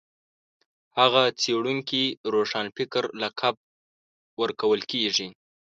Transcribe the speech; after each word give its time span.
هغه 0.97 1.23
څېړونکي 1.41 2.03
روښانفکر 2.33 3.03
لقب 3.21 3.55
ورکول 4.41 4.81
کېږي 4.91 5.27